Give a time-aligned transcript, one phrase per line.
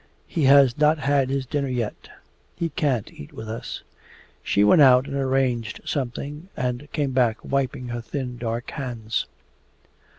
[0.25, 2.09] 'He has not had his dinner yet.
[2.55, 3.83] He can't eat with us.'
[4.41, 9.27] She went out and arranged something, and came back wiping her thin dark hands.